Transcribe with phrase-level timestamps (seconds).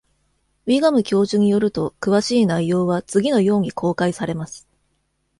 [0.65, 4.67] ウィガム教授によると、詳しい内容は次のように公開されます。